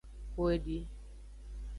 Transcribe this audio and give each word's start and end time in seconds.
Xo 0.33 0.45
edi. 0.55 0.79